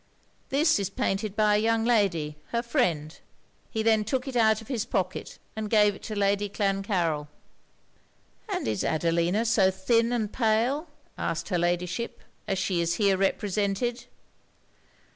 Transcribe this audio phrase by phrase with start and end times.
[0.49, 3.15] This is painted by a young lady, her friend.'
[3.69, 7.27] He then took it out of his pocket, and gave it to Lady Clancarryl.
[8.49, 10.87] 'And is Adelina so thin and pale,'
[11.19, 14.05] asked her Ladyship, 'as she is here represented?'